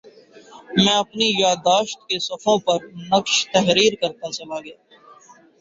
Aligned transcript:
میں 0.75 0.95
اپنی 0.95 1.27
یادداشت 1.35 1.99
کے 2.07 2.17
صفحوں 2.19 2.57
پر 2.65 2.79
نقش 3.11 3.35
تحریر 3.53 3.93
کرتاچلا 4.01 4.57
گیا 4.65 4.77